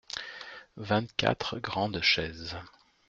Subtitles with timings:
[0.77, 2.57] Vingt-quatre grandes chaises.